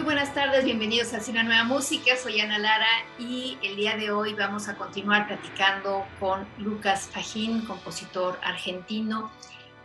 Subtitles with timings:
[0.00, 2.16] Muy buenas tardes, bienvenidos a Una Nueva Música.
[2.16, 7.66] Soy Ana Lara y el día de hoy vamos a continuar platicando con Lucas Fajín,
[7.66, 9.30] compositor argentino.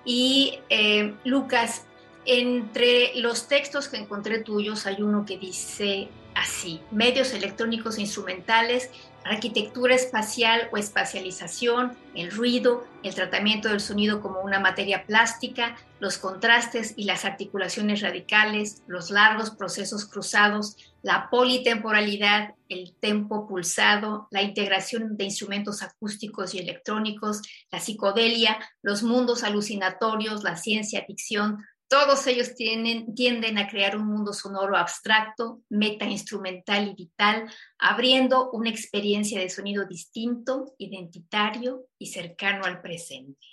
[0.06, 1.86] Y eh, Lucas,
[2.24, 8.92] entre los textos que encontré tuyos hay uno que dice así, medios electrónicos e instrumentales
[9.26, 16.20] arquitectura espacial o espacialización, el ruido, el tratamiento del sonido como una materia plástica, los
[16.20, 24.44] contrastes y las articulaciones radicales, los largos procesos cruzados, la politemporalidad, el tempo pulsado, la
[24.44, 32.26] integración de instrumentos acústicos y electrónicos, la psicodelia, los mundos alucinatorios, la ciencia ficción, todos
[32.28, 39.40] ellos tienden a crear un mundo sonoro abstracto, meta instrumental y vital, abriendo una experiencia
[39.40, 43.46] de sonido distinto, identitario y cercano al presente.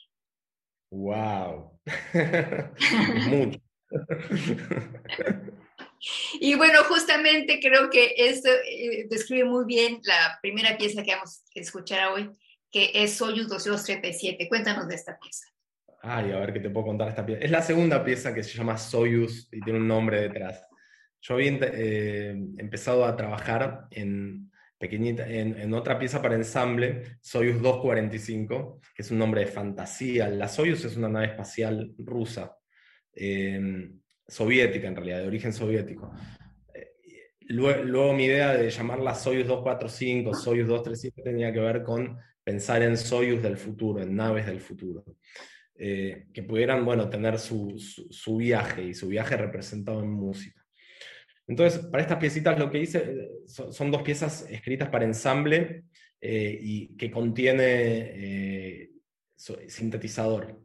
[0.91, 1.79] ¡Wow!
[3.29, 3.61] Mucho.
[6.41, 11.45] Y bueno, justamente creo que esto eh, describe muy bien la primera pieza que vamos
[11.55, 12.31] a escuchar hoy,
[12.71, 14.49] que es Soyuz 2237.
[14.49, 15.47] Cuéntanos de esta pieza.
[16.05, 17.45] Ay, a ver qué te puedo contar esta pieza.
[17.45, 20.67] Es la segunda pieza que se llama Soyuz y tiene un nombre detrás.
[21.21, 28.81] Yo había eh, empezado a trabajar en, pequeñita, en, otra pieza para ensamble, Soyuz 245,
[28.97, 30.29] que es un nombre de fantasía.
[30.29, 32.57] La Soyuz es una nave espacial rusa,
[33.15, 36.11] em, soviética en realidad, de origen soviético.
[36.75, 36.95] Eh,
[37.43, 42.83] luego, luego, mi idea de llamarla Soyuz 245, Soyuz 235 tenía que ver con pensar
[42.83, 45.05] en Soyuz del futuro, en naves del futuro.
[45.75, 50.63] Eh, que pudieran, bueno, tener su, su, viaje y su viaje representado en música.
[51.47, 55.85] Entonces, para estas piecitas lo que hice eh, son, dos piezas escritas para ensamble
[56.21, 58.91] eh, y que contiene
[59.35, 60.63] sintetizador,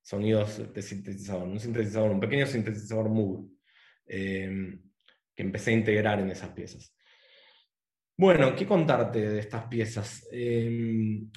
[0.00, 3.50] sonidos de sintetizador, un sintetizador, un pequeño sintetizador Moog,
[4.06, 6.96] que empecé a integrar en esas piezas.
[8.16, 10.26] Bueno, ¿qué contarte de estas piezas?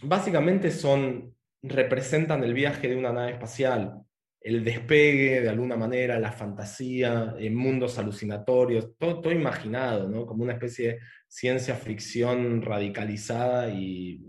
[0.02, 4.02] básicamente son representan el viaje de una nave espacial,
[4.42, 10.26] el despegue de alguna manera, la fantasía, en mundos alucinatorios, todo, imaginado, ¿no?
[10.26, 14.26] como una especie de ciencia ficción radicalizada y,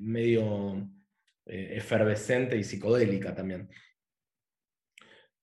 [0.00, 0.90] medio
[1.46, 3.68] eh, efervescente y psicodélica también.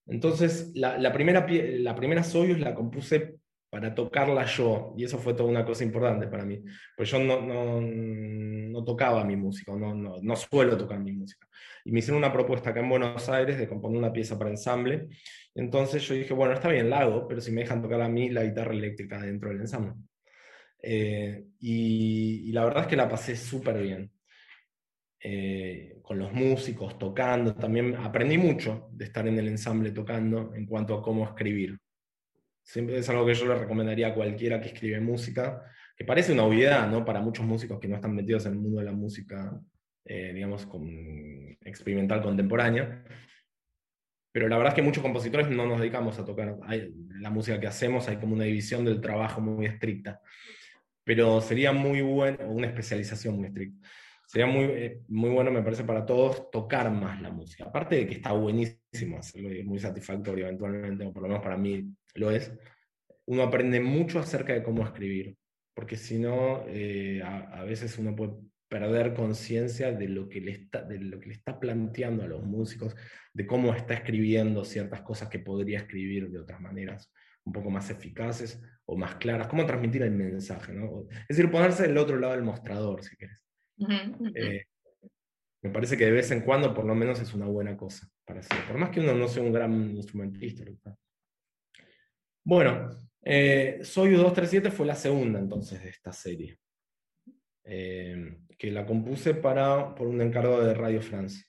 [0.05, 3.40] Entonces, la, primera, la primera Soyuz la compuse
[3.71, 6.61] para tocarla yo, y eso fue toda una cosa importante para mí,
[6.95, 11.47] pues yo no, no, no tocaba mi música, no, no, no, suelo tocar mi música.
[11.85, 15.07] Y me hicieron una propuesta acá en Buenos Aires de componer una pieza para ensamble,
[15.55, 18.29] entonces yo dije, bueno, está bien, la hago, pero si me dejan tocar a mí
[18.29, 19.93] la guitarra eléctrica dentro del ensamble.
[20.83, 24.11] Eh, y, la verdad es que la pasé súper bien.
[25.23, 30.65] Eh, con los músicos, tocando, también aprendí mucho de estar en el ensamble tocando en
[30.65, 31.79] cuanto a cómo escribir
[32.63, 35.63] Siempre es algo que yo le recomendaría a cualquiera que escribe música,
[35.95, 37.03] que parece una obviedad, ¿no?
[37.03, 39.59] Para muchos músicos que no están metidos en el mundo de la música,
[40.05, 40.87] eh, digamos, con,
[41.63, 43.03] experimental contemporánea.
[44.31, 46.57] Pero la verdad es que muchos compositores no nos dedicamos a tocar
[47.19, 50.21] la música que hacemos, hay como una división del trabajo muy estricta.
[51.03, 53.89] Pero sería muy bueno, una especialización muy estricta.
[54.25, 57.65] Sería muy, eh, muy bueno, me parece, para todos tocar más la música.
[57.65, 61.57] Aparte de que está buenísimo hacerlo y muy satisfactorio eventualmente, o por lo menos para
[61.57, 62.51] mí lo es,
[63.25, 65.37] uno aprende mucho acerca de cómo escribir,
[65.73, 68.33] porque si no, eh, a, veces uno puede
[68.67, 72.43] perder conciencia de, lo que le está, de lo que le está planteando a los
[72.43, 72.95] músicos,
[73.33, 77.11] de cómo está escribiendo ciertas cosas que podría escribir de otras maneras
[77.43, 81.07] un poco más eficaces o más claras, cómo transmitir el mensaje, ¿no?
[81.27, 83.43] Es decir, ponerse del otro lado del mostrador, si quieres.
[84.35, 84.65] Eh,
[85.63, 88.61] me parece que de vez en cuando por lo menos es una buena cosa parecido,
[88.67, 90.95] por más que uno no sea un gran instrumentista.
[92.43, 92.89] Bueno,
[93.23, 96.57] eh, Soyuz 237 fue la segunda entonces de esta serie,
[97.63, 101.45] eh, que la compuse para, por un encargo de Radio France,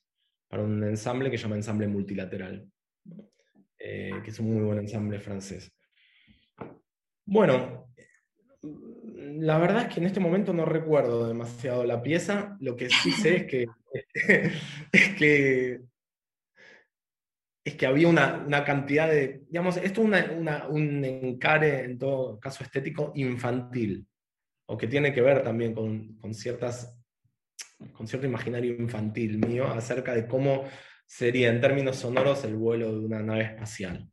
[0.48, 2.70] para un ensamble que se llama Ensamble Multilateral,
[3.78, 5.72] eh, que es un muy buen ensamble francés.
[7.24, 7.88] Bueno,
[8.62, 13.12] la verdad es que en este momento no recuerdo demasiado la pieza, lo que sí
[13.12, 13.66] sé es que,
[14.92, 15.80] es que
[17.82, 20.30] que había una, cantidad de, digamos, esto es
[20.68, 24.06] un encare, en todo caso estético, infantil,
[24.66, 26.96] o que tiene que ver también con, ciertas,
[27.92, 30.62] con cierto imaginario infantil mío acerca de cómo
[31.04, 34.08] sería en términos sonoros el vuelo de una nave espacial.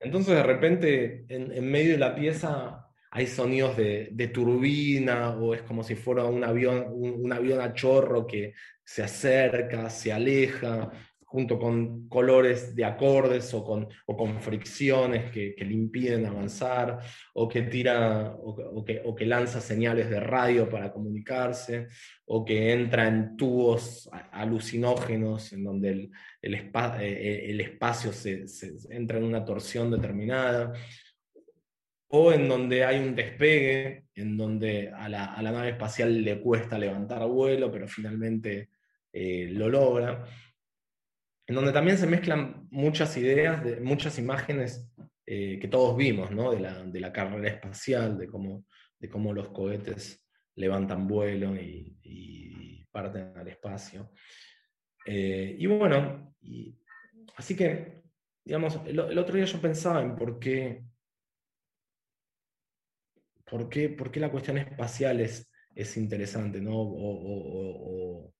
[0.00, 5.82] Entonces de repente en, medio de la pieza hay sonidos de, turbina o es como
[5.82, 10.90] si fuera un avión, un avión a chorro que se acerca, se aleja,
[11.30, 16.98] junto con colores de acordes o con, o con fricciones que, le impiden avanzar,
[17.34, 21.86] o que, tira, o, que, o, que, lanza señales de radio para comunicarse,
[22.26, 26.10] o que entra en tubos alucinógenos en donde el,
[26.42, 28.44] el, eh, el espacio se,
[28.90, 30.72] entra en una torsión determinada,
[32.08, 36.40] o en donde hay un despegue, en donde a la, a la nave espacial le
[36.40, 38.70] cuesta levantar vuelo, pero finalmente
[39.12, 40.24] eh, lo logra
[41.50, 44.88] en donde también se mezclan muchas ideas, de, muchas imágenes
[45.26, 46.52] eh, que todos vimos, ¿no?
[46.52, 48.66] de, la, carrera espacial, de cómo,
[49.00, 50.24] de cómo los cohetes
[50.54, 54.12] levantan vuelo y, parten al espacio.
[55.04, 56.36] Eh, y bueno,
[57.36, 58.04] así que,
[58.44, 60.84] digamos, el, otro día yo pensaba en por qué,
[63.44, 66.80] por qué, por qué la cuestión espacial es, es interesante, ¿no?
[66.80, 68.32] o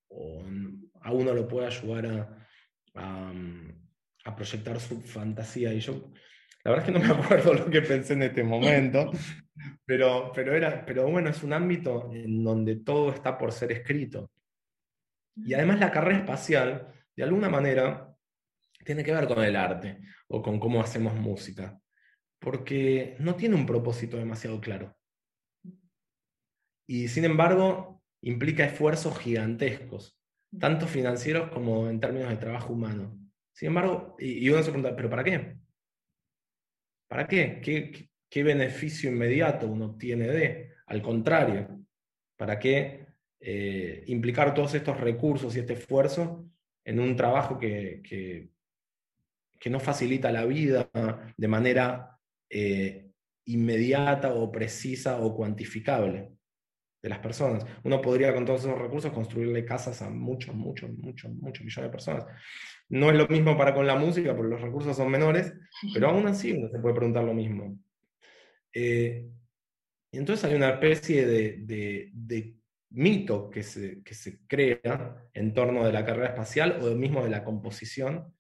[1.03, 2.39] a uno lo puede ayudar a
[3.00, 5.73] a, proyectar su fantasía.
[5.73, 6.12] Y yo,
[6.64, 9.11] la verdad es que no me acuerdo lo que pensé en este momento,
[9.85, 14.31] pero, pero, era, pero bueno, es un ámbito en donde todo está por ser escrito.
[15.37, 18.14] Y además la carrera espacial, de alguna manera,
[18.85, 21.79] tiene que ver con el arte o con cómo hacemos música,
[22.38, 24.97] porque no tiene un propósito demasiado claro.
[26.87, 30.19] Y sin embargo, implica esfuerzos gigantescos
[30.58, 33.17] tanto financieros como en términos de trabajo humano.
[33.52, 35.56] Sin embargo, y, uno se pregunta, ¿pero para qué?
[37.08, 37.61] ¿Para qué?
[38.29, 40.73] ¿Qué, beneficio inmediato uno tiene de?
[40.87, 41.81] Al contrario,
[42.37, 43.06] ¿para qué
[43.41, 46.49] eh, implicar todos estos recursos y este esfuerzo
[46.85, 48.50] en un trabajo que, que,
[49.70, 50.91] no facilita la vida
[51.37, 52.19] de manera
[52.49, 53.11] eh,
[53.44, 56.32] inmediata o precisa o cuantificable?
[57.02, 57.64] De las personas.
[57.85, 61.93] Uno podría con todos esos recursos construirle casas a muchos, muchos, muchos, muchos millones de
[61.93, 62.25] personas.
[62.88, 65.52] No es lo mismo para con la música, porque los recursos son menores,
[65.94, 67.79] pero aún así uno se puede preguntar lo mismo.
[68.75, 69.26] Eh,
[70.12, 72.56] y entonces hay una especie de, de,
[72.93, 77.31] mito que se, que se, crea en torno de la carrera espacial o mismo de
[77.31, 78.35] la composición,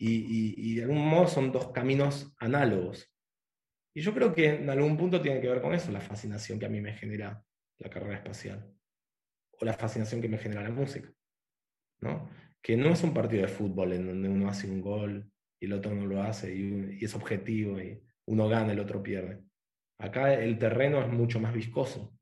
[0.00, 3.12] y, y de algún modo son dos caminos análogos.
[3.94, 6.66] Y yo creo que en algún punto tiene que ver con eso, la fascinación que
[6.66, 7.44] a mí me genera
[7.78, 8.72] la carrera espacial,
[9.60, 11.12] o la fascinación que me genera la música,
[12.00, 12.28] ¿no?
[12.62, 15.30] Que no es un partido de fútbol en donde uno hace un gol
[15.60, 19.02] y el otro no lo hace y, es objetivo y uno gana, y el otro
[19.02, 19.42] pierde.
[19.98, 22.16] Acá el terreno es mucho más viscoso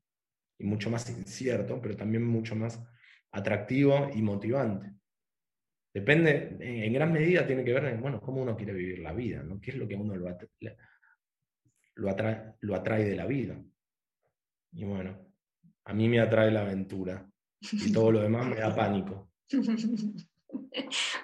[0.59, 2.81] y mucho más incierto, pero también mucho más
[3.31, 4.93] atractivo y motivante.
[5.93, 9.41] Depende, en, gran medida tiene que ver en, bueno, cómo uno quiere vivir la vida,
[9.43, 9.59] ¿no?
[9.59, 10.37] ¿Qué es lo que a uno lo,
[11.95, 13.59] lo, atrae, lo atrae de la vida?
[14.73, 15.26] Y bueno,
[15.87, 17.25] a mí me atrae la aventura
[17.71, 19.29] y todo lo demás me da pánico.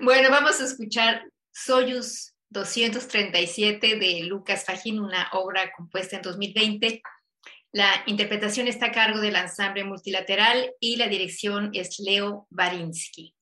[0.02, 7.02] Bueno, vamos a escuchar Soyuz 237 de Lucas Fajín, una obra compuesta en 2020.
[7.72, 13.34] La interpretación está a cargo del ensamble multilateral y la dirección es Leo Barinsky.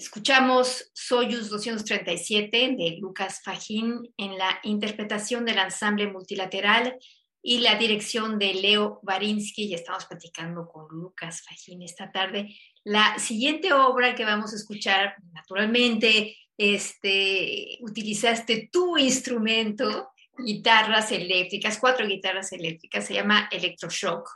[0.00, 6.96] Escuchamos Soyuz 237 de Lucas Fajín en la interpretación del ensamble multilateral
[7.42, 9.64] y la dirección de Leo Barinsky.
[9.64, 12.48] Y estamos platicando con Lucas Fajín esta tarde.
[12.82, 22.06] La siguiente obra que vamos a escuchar, naturalmente, este, utilizaste tu instrumento, guitarras eléctricas, cuatro
[22.06, 24.26] guitarras eléctricas, se llama Electroshock.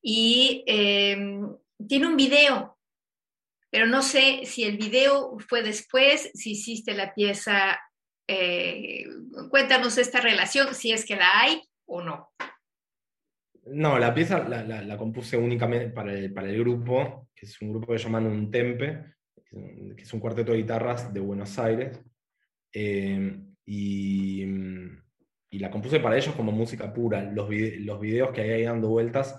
[0.00, 1.16] Y eh,
[1.88, 2.78] tiene un video
[3.72, 7.80] pero no sé si el video fue después, si hiciste la pieza.
[8.28, 9.06] Eh,
[9.48, 12.28] cuéntanos esta relación, si es que la hay o no.
[13.64, 17.90] No, la pieza la, compuse únicamente para el, para el, grupo, que es un grupo
[17.90, 19.14] que llaman Un Tempe,
[19.50, 21.98] que es un cuarteto de guitarras de Buenos Aires.
[22.74, 24.44] Eh, y,
[25.52, 27.22] la compuse para ellos como música pura.
[27.22, 29.38] Los, los videos que hay ahí dando vueltas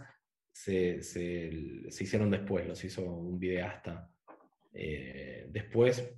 [0.51, 4.09] se, se, se, hicieron después, los hizo un videasta
[4.73, 6.13] eh, después,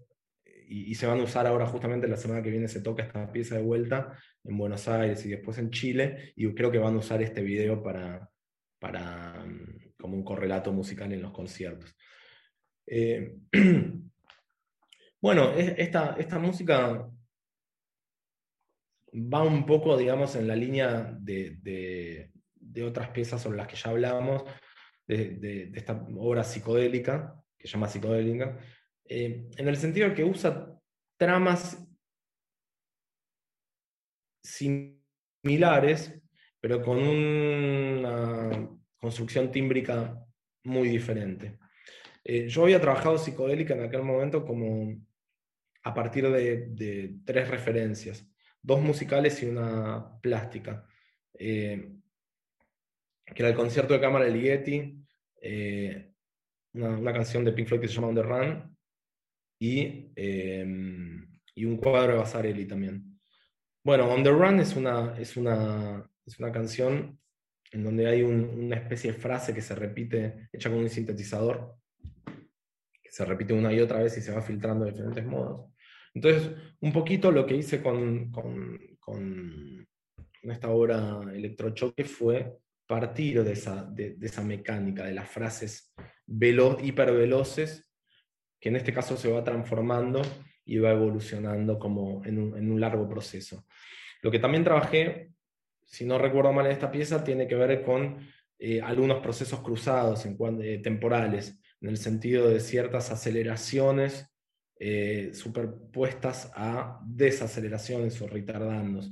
[0.68, 3.56] y, se van a usar ahora justamente la semana que viene se toca esta pieza
[3.56, 7.22] de vuelta en Buenos Aires y después en Chile, y creo que van a usar
[7.22, 8.30] este video para,
[8.80, 11.96] para mm, como un correlato musical en los conciertos.
[12.88, 13.36] Eh,
[15.22, 17.10] bueno, esta, esta música
[19.14, 23.90] va un poco, digamos, en la línea de, de, otras piezas sobre las que ya
[23.90, 24.44] hablamos,
[25.08, 28.60] de, de, esta obra psicodélica, que llama psicodélica,
[29.06, 30.80] eh, en el sentido que usa
[31.18, 31.84] tramas
[34.44, 36.14] similares,
[36.60, 40.24] pero con una construcción tímbrica
[40.64, 41.58] muy diferente.
[42.24, 44.96] Eh, yo había trabajado psicodélica en aquel momento como
[45.84, 48.28] a partir de, tres referencias,
[48.62, 50.88] dos musicales y una plástica,
[51.34, 51.94] eh,
[53.26, 55.00] que era el concierto de cámara de Ligeti,
[56.76, 58.78] una, canción de Pink Floyd que se llama On the Run
[59.60, 63.20] y, em, y un cuadro de Basarelli también.
[63.84, 67.20] Bueno, On the Run es una, es una, es una canción
[67.72, 71.76] en donde hay una especie de frase que se repite, hecha con un sintetizador,
[73.04, 75.72] que se repite una y otra vez y se va filtrando de diferentes modos.
[76.14, 79.88] Entonces, un poquito lo que hice con, con, con
[80.44, 82.58] esta obra Electrochoque fue
[82.88, 85.94] partir de esa, de, esa mecánica, de las frases
[86.26, 87.92] velo, hiperveloces,
[88.60, 90.22] que en este caso se va transformando
[90.66, 93.66] y va evolucionando como en un, largo proceso.
[94.22, 95.32] Lo que también trabajé,
[95.86, 98.18] si no recuerdo mal en esta pieza, tiene que ver con
[98.58, 104.32] eh, algunos procesos cruzados en eh, temporales, en el sentido de ciertas aceleraciones
[104.80, 109.12] eh, superpuestas a desaceleraciones o retardandos,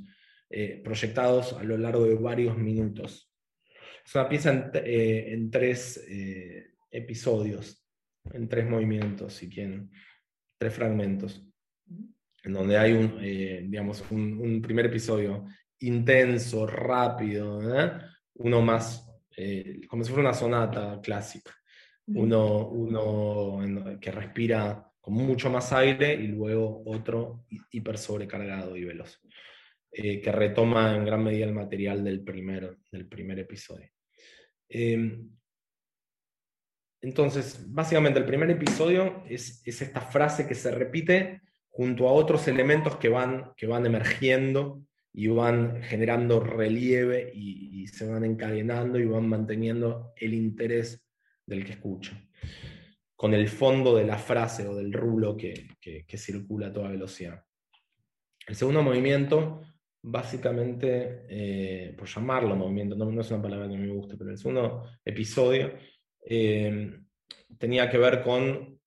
[0.84, 3.34] proyectados a lo largo de varios minutos.
[4.04, 6.04] Es una pieza en, eh, tres
[6.94, 7.84] episodios,
[8.32, 9.90] en tres movimientos, si quieren,
[10.56, 11.44] tres fragmentos,
[12.44, 15.44] en donde hay un, eh, digamos, un, primer episodio
[15.80, 17.60] intenso, rápido,
[18.34, 19.06] uno más,
[19.88, 21.52] como si fuera una sonata clásica,
[22.06, 29.20] uno, uno que respira con mucho más aire y luego otro hiper sobrecargado y veloz.
[29.90, 33.90] que retoma en gran medida el material del primer, del primer episodio.
[34.68, 35.30] Em,
[37.04, 42.96] entonces, básicamente el primer episodio es, esta frase que se repite junto a otros elementos
[42.96, 49.28] que van, que van emergiendo y van generando relieve y, se van encadenando y van
[49.28, 51.06] manteniendo el interés
[51.44, 52.18] del que escucha,
[53.14, 57.44] con el fondo de la frase o del rulo que, que circula a toda velocidad.
[58.46, 59.60] El segundo movimiento
[60.06, 64.84] básicamente, eh, por llamarlo movimiento, no, es una palabra que me guste, pero el segundo
[65.02, 65.72] episodio
[66.24, 66.98] eh,
[67.58, 68.80] tenía que ver con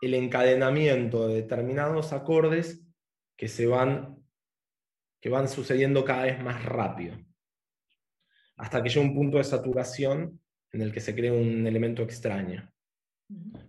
[0.00, 2.84] el encadenamiento de determinados acordes
[3.36, 4.16] que se van,
[5.20, 7.16] que van sucediendo cada vez más rápido,
[8.56, 10.40] hasta que llega un punto de saturación
[10.72, 12.70] en el que se crea un elemento extraño.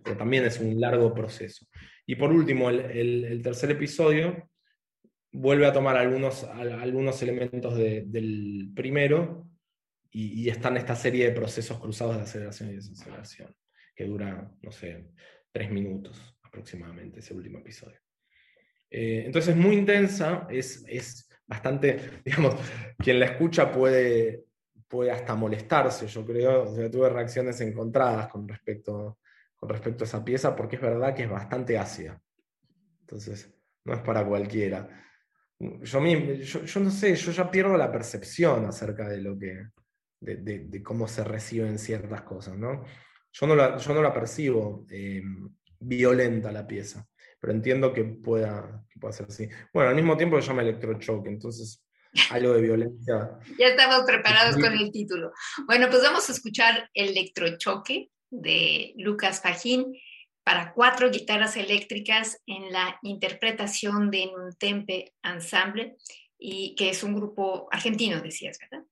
[0.02, 1.66] Pero también es un largo proceso.
[2.06, 4.50] Y por último, el tercer episodio
[5.32, 9.49] vuelve a tomar algunos, algunos elementos del primero
[10.10, 13.54] y, y, está en esta serie de procesos cruzados de aceleración y desaceleración,
[13.94, 15.06] que dura, no sé,
[15.52, 17.98] tres minutos aproximadamente ese último episodio.
[18.90, 22.56] Eh, entonces es muy intensa, es, es bastante, digamos,
[22.98, 24.44] quien la escucha puede,
[24.88, 29.18] puede hasta molestarse, yo creo, tuve reacciones encontradas con respecto,
[29.54, 32.20] con respecto a esa pieza, porque es verdad que es bastante ácida.
[33.00, 33.52] Entonces,
[33.84, 35.00] no es para cualquiera
[35.60, 39.66] yo, yo, no sé, yo ya pierdo la percepción acerca de lo que,
[40.20, 42.84] de, cómo se reciben ciertas cosas, ¿no?
[43.32, 45.22] Yo no la, yo no la percibo eh,
[45.78, 47.06] violenta la pieza,
[47.40, 49.48] pero entiendo que pueda, que pueda ser así.
[49.72, 51.84] Bueno, al mismo tiempo se llama electrochoque, entonces
[52.30, 53.38] algo de violencia.
[53.58, 55.32] Ya estamos preparados con el título.
[55.66, 59.94] Bueno, pues vamos a escuchar Electrochoque de Lucas Fajín
[60.42, 65.96] para cuatro guitarras eléctricas en la interpretación de un tempe Ensemble,
[66.40, 68.84] y que es un grupo argentino, decías, ¿verdad?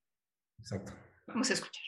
[0.58, 0.92] Exacto.
[1.28, 1.84] Vamos a escuchar.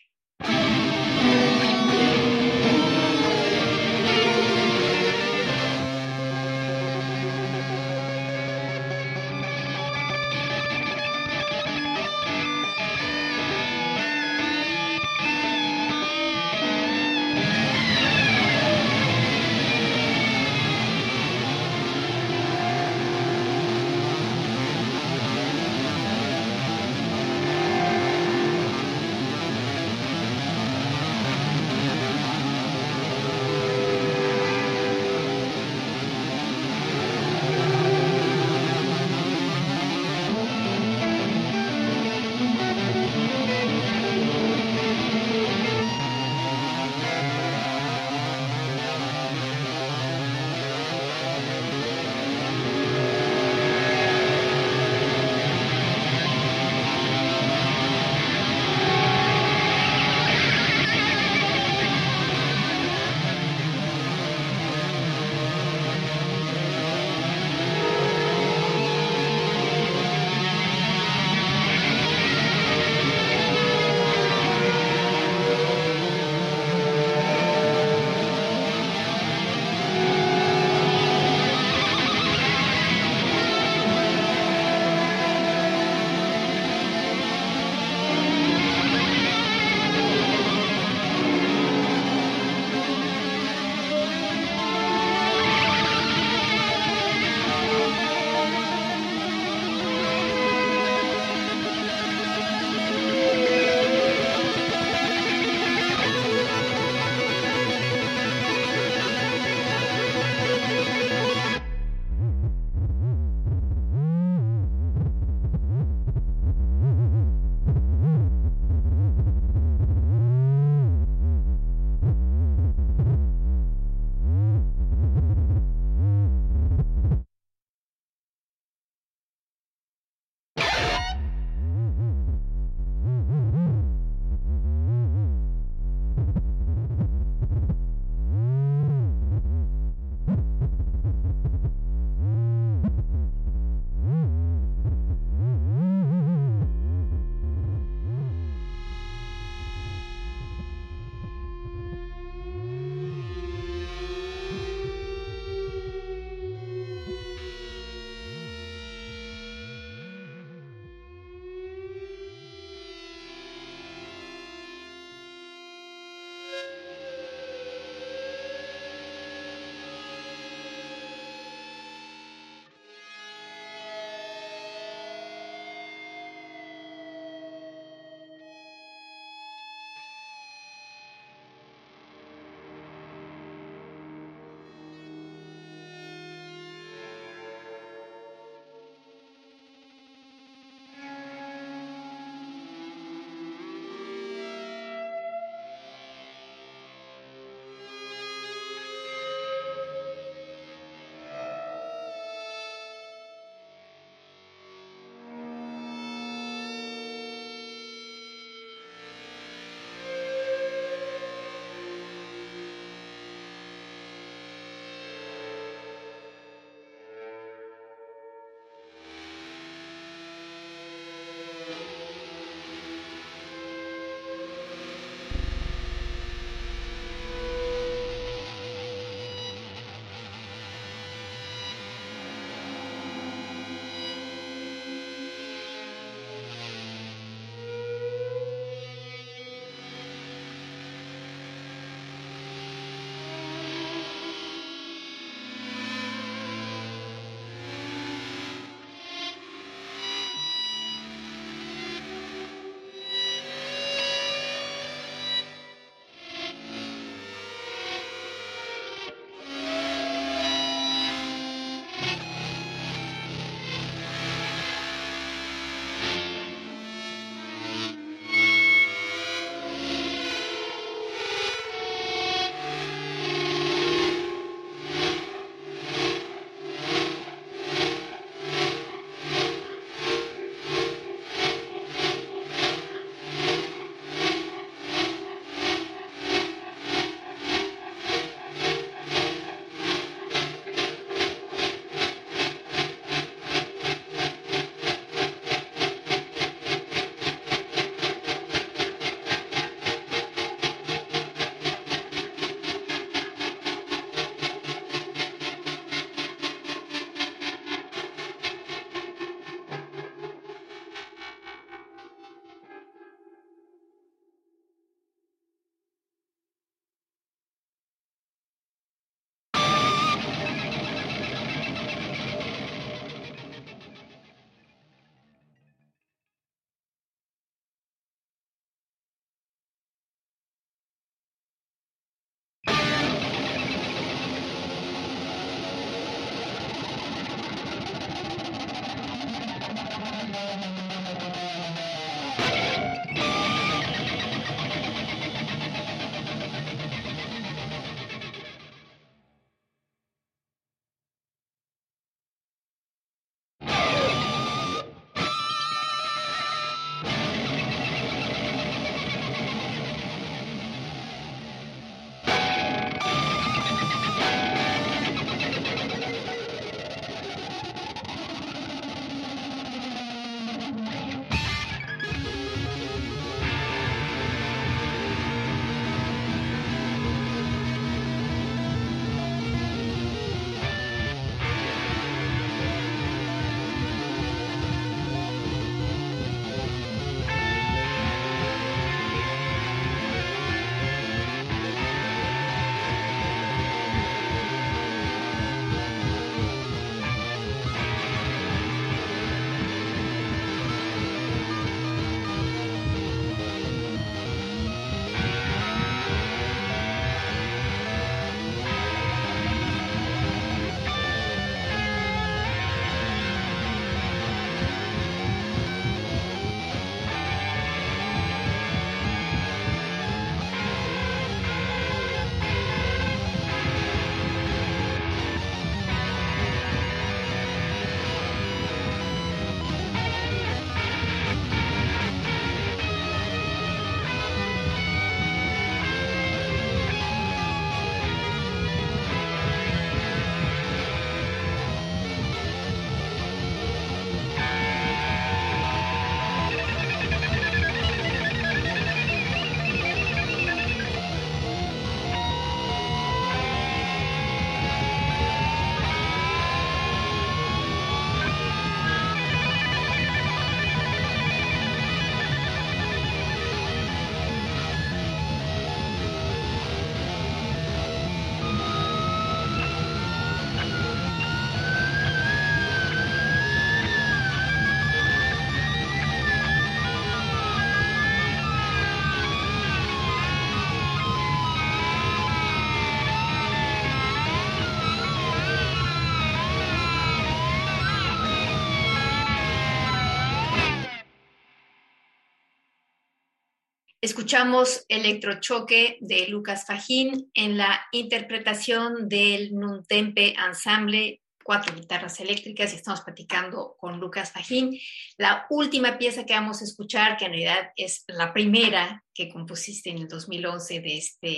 [494.10, 502.76] Escuchamos Electrochoque de Lucas Fajín en la interpretación del Nuntempe Ensemble, cuatro guitarras eléctricas, y
[502.76, 504.76] estamos platicando con Lucas Fajín.
[505.16, 509.90] La última pieza que vamos a escuchar, que en realidad es la primera que compusiste
[509.90, 511.28] en el 2011 de este,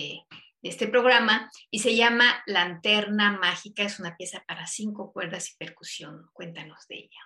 [0.62, 3.82] de este programa, y se llama Lanterna Mágica.
[3.82, 6.24] Es una pieza para cinco cuerdas y percusión.
[6.32, 7.20] Cuéntanos de ella.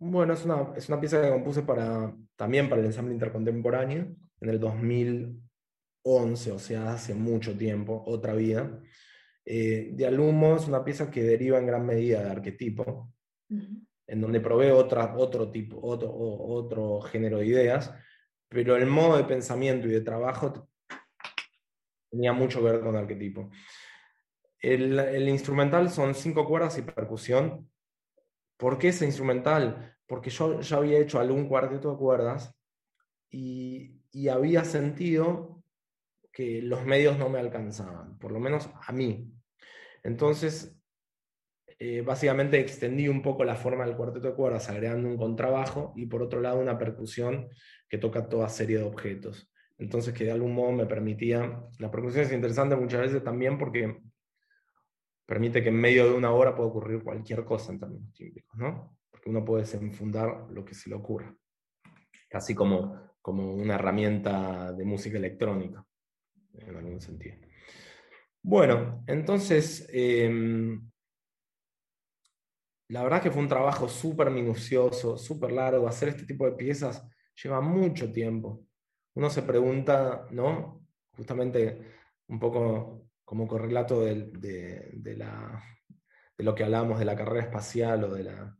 [0.00, 4.08] Bueno, es una, es una pieza que compuse para, también para el ensamble intercontemporáneo
[4.40, 8.80] en el 2011, o sea, hace mucho tiempo, otra vida.
[9.44, 13.12] Eh, de Alumo es una pieza que deriva en gran medida de arquetipo,
[13.48, 17.92] en donde provee otra, otro, tipo, otro, otro género de ideas,
[18.48, 20.68] pero el modo de pensamiento y de trabajo
[22.10, 23.50] tenía mucho que ver con arquetipo.
[24.60, 27.70] El, el instrumental son cinco cuerdas y percusión.
[28.56, 29.96] ¿Por qué ese instrumental?
[30.06, 32.54] Porque yo ya había hecho algún cuarteto de cuerdas
[33.30, 35.62] y, y había sentido
[36.32, 39.32] que los medios no me alcanzaban, por lo menos a mí.
[40.02, 40.78] Entonces,
[41.80, 46.06] eh, básicamente extendí un poco la forma del cuarteto de cuerdas, agregando un contrabajo y
[46.06, 47.48] por otro lado una percusión
[47.88, 49.52] que toca toda serie de objetos.
[49.78, 54.00] Entonces, que de algún modo me permitía, la percusión es interesante muchas veces también porque
[55.24, 58.96] permite que en medio de una hora pueda ocurrir cualquier cosa en términos típicos, ¿no?
[59.10, 61.32] Porque uno puede desenfundar lo que se le ocurra.
[62.32, 65.84] Así como como una herramienta de música electrónica,
[66.54, 67.36] en algún sentido.
[68.42, 70.90] Bueno, entonces, em,
[72.88, 75.86] la verdad que fue un trabajo súper minucioso, súper largo.
[75.86, 77.06] Hacer este tipo de piezas
[77.42, 78.64] lleva mucho tiempo.
[79.14, 80.86] Uno se pregunta, ¿no?
[81.12, 81.82] Justamente
[82.28, 85.16] un poco como correlato de, de,
[86.38, 88.56] lo que hablábamos de la carrera espacial o de la,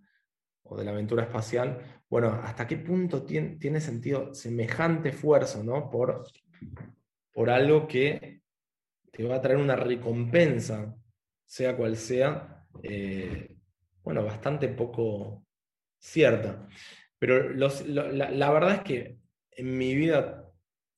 [0.65, 5.91] o de la aventura espacial, bueno, ¿hasta qué punto tiene, sentido semejante esfuerzo ¿no?
[5.91, 6.25] por,
[7.33, 8.41] por algo que
[9.13, 10.97] te va a traer una recompensa,
[11.45, 13.55] sea cual sea, eh,
[14.03, 15.47] bueno, bastante poco
[15.99, 16.69] cierta.
[17.19, 19.19] Pero la, la verdad es que
[19.51, 20.49] en mi vida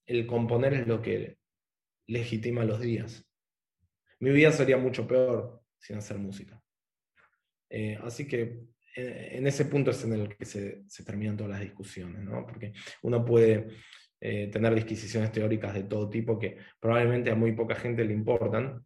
[0.05, 1.37] el componer es lo que
[2.07, 3.25] legitima los días.
[4.19, 6.61] Mi vida sería mucho peor sin hacer música.
[7.69, 8.59] Eh, así que
[8.95, 12.45] en ese punto es en el que se, terminan todas las discusiones, ¿no?
[12.45, 12.73] porque
[13.03, 13.67] uno puede
[14.19, 18.83] eh, tener disquisiciones teóricas de todo tipo que probablemente a muy poca gente le importan,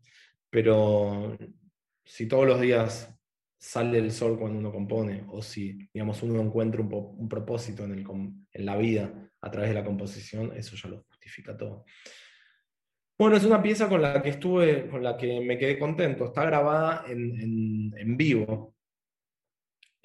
[0.50, 1.38] pero
[2.04, 3.12] si todos los días
[3.58, 8.78] sale el sol cuando uno compone, o si digamos, uno encuentra un, propósito en, la
[8.78, 11.86] vida a través de la composición, eso ya lo justifica todo.
[13.18, 16.26] Bueno, es una pieza con la que estuve, con la que me quedé contento.
[16.26, 18.75] Está grabada en vivo,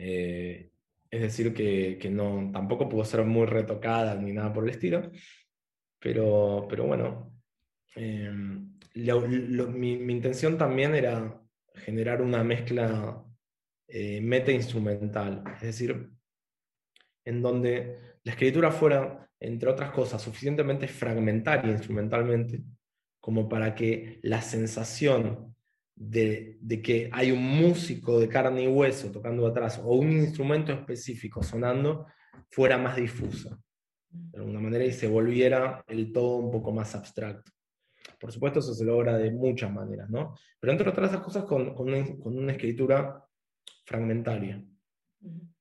[0.02, 0.70] eh,
[1.10, 5.10] es decir, que, no, tampoco pudo ser muy retocada ni nada por el estilo,
[5.98, 7.34] pero, pero bueno,
[7.96, 8.30] eh,
[8.94, 11.38] mi, intención también era
[11.74, 13.22] generar una mezcla
[13.88, 16.08] eh, meta-instrumental, es decir,
[17.24, 22.62] en donde la escritura fuera, entre otras cosas, suficientemente fragmentaria instrumentalmente
[23.20, 25.54] como para que la sensación
[26.00, 31.42] de, que hay un músico de carne y hueso tocando atrás o un instrumento específico
[31.42, 32.06] sonando
[32.48, 33.60] fuera más difusa,
[34.08, 37.52] de alguna manera, y se volviera el todo un poco más abstracto.
[38.18, 40.34] Por supuesto, eso se logra de muchas maneras, ¿no?
[40.58, 43.22] Pero entre otras cosas, con, con, una, escritura
[43.84, 44.64] fragmentaria,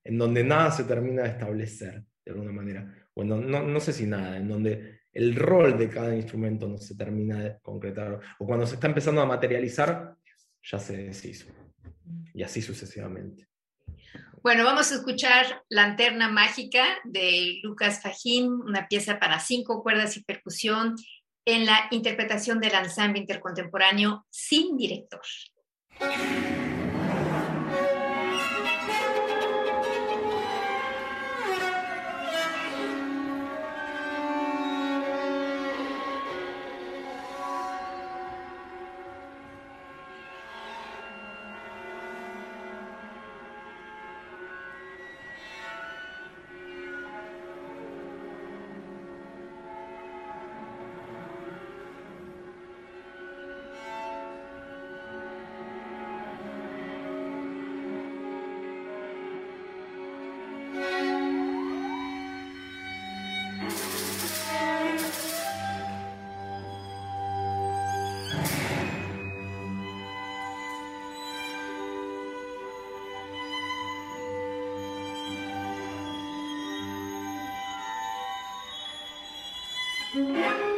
[0.06, 3.10] en donde nada se termina de establecer, de alguna manera.
[3.14, 6.96] Bueno, no, no sé si nada, en donde el rol de cada instrumento no se
[6.96, 10.16] termina de concretar, o cuando se está empezando a materializar,
[10.64, 11.48] ya se deshizo.
[12.34, 13.48] Y así sucesivamente.
[14.42, 20.24] Bueno, vamos a escuchar Lanterna Mágica de Lucas Fajín, una pieza para cinco cuerdas y
[20.24, 20.96] percusión
[21.46, 25.22] en la interpretación del ensamble intercontemporáneo sin director.
[80.12, 80.69] Música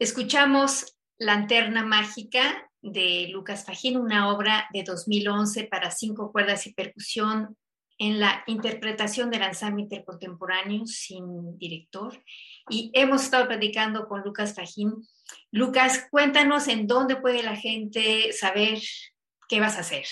[0.00, 7.54] Escuchamos Lanterna Mágica de Lucas Fajín, una obra de 2011 para cinco cuerdas y percusión
[7.98, 12.18] en la interpretación del ensamble intercontemporáneo sin director.
[12.70, 15.06] Y hemos estado platicando con Lucas Fajín.
[15.52, 18.78] Lucas, cuéntanos en dónde puede la gente saber
[19.50, 20.06] qué vas a hacer.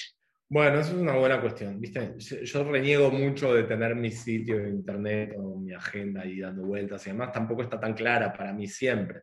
[0.51, 1.80] Bueno, eso es una buena cuestión.
[1.80, 2.14] ¿viste?
[2.18, 7.07] Yo reniego mucho de tener mi sitio de internet o mi agenda ahí dando vueltas
[7.07, 9.22] y además tampoco está tan clara para mí siempre.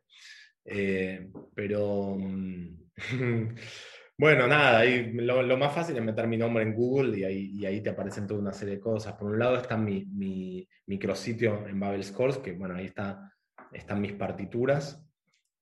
[0.65, 2.77] Eh, pero mm,
[4.17, 7.91] bueno, nada, ahí lo, más fácil es meter mi nombre en Google y ahí, te
[7.91, 9.13] aparecen toda una serie de cosas.
[9.13, 13.31] Por un lado está mi, mi micrositio en Babel Scores, que bueno, ahí está,
[13.71, 15.01] están mis partituras.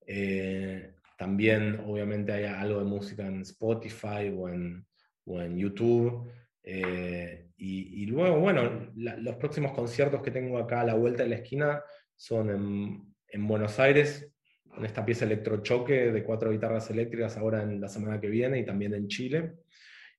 [0.05, 4.85] Eh, también obviamente hay algo de música en Spotify o en,
[5.25, 6.29] o en YouTube.
[6.63, 11.35] Eh, y, luego, bueno, los próximos conciertos que tengo acá a la vuelta de la
[11.35, 11.81] esquina
[12.15, 14.32] son en, en Buenos Aires,
[14.73, 18.65] con esta pieza electrochoque de cuatro guitarras eléctricas ahora en la semana que viene y
[18.65, 19.53] también en Chile.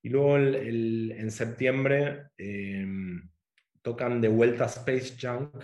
[0.01, 3.29] Y luego en septiembre em,
[3.81, 5.57] tocan de vuelta Space Junk,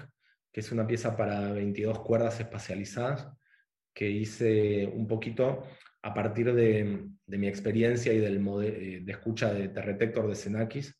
[0.51, 3.29] que es una pieza para 22 cuerdas espacializadas,
[3.93, 5.67] que hice un poquito
[6.01, 10.97] a partir de, mi experiencia y del eh, de escucha de Terretector de Xenakis,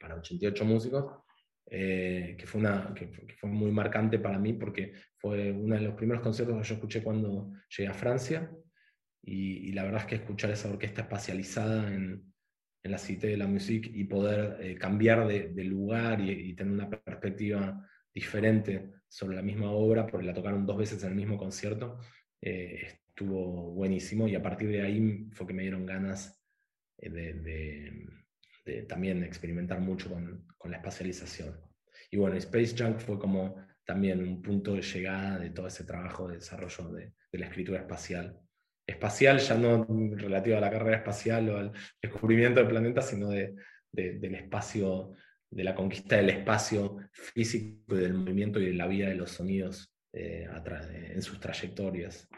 [0.00, 1.22] para 88 músicos,
[1.70, 3.08] eh, que, fue una, que,
[3.38, 7.02] fue muy marcante para mí porque fue uno de los primeros conciertos que yo escuché
[7.02, 8.50] cuando llegué a Francia
[9.22, 12.32] y, la verdad es que escuchar esa orquesta espacializada en,
[12.82, 16.88] en la Cité de la Musique y poder eh, cambiar de, lugar y, tener una
[16.88, 21.98] perspectiva diferente sobre la misma obra, porque la tocaron dos veces en el mismo concierto,
[22.40, 26.42] eh, estuvo buenísimo y a partir de ahí fue que me dieron ganas
[26.96, 28.08] de
[28.88, 31.58] también experimentar mucho con, la espacialización.
[32.10, 36.28] Y bueno, Space Junk fue como también un punto de llegada de todo ese trabajo
[36.28, 38.38] de desarrollo de, de la escritura espacial.
[38.86, 43.54] Espacial ya no relativo a la carrera espacial o al descubrimiento del planeta, sino de,
[43.92, 45.12] del espacio,
[45.50, 49.32] de la conquista del espacio físico y del movimiento y de la vida de los
[49.32, 50.48] sonidos eh,
[51.14, 52.28] en sus trayectorias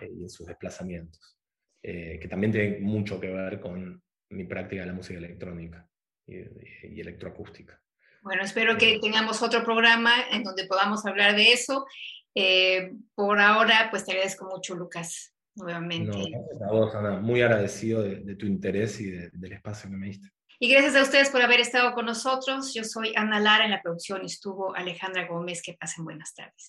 [0.00, 1.38] eh, y en sus desplazamientos,
[1.82, 5.86] eh, que también tiene mucho que ver con mi práctica de la música electrónica
[6.26, 7.80] y, electroacústica.
[8.22, 11.86] Bueno, espero que tengamos otro programa en donde podamos hablar de eso.
[12.34, 16.18] Eh, por ahora, pues te agradezco mucho, Lucas, nuevamente.
[16.60, 17.20] No, a vos, Ana.
[17.20, 20.28] Muy agradecido de, tu interés y del espacio que me diste.
[20.58, 22.74] Y gracias a ustedes por haber estado con nosotros.
[22.74, 25.62] Yo soy Ana Lara en la producción y estuvo Alejandra Gómez.
[25.62, 26.68] Que pasen buenas tardes.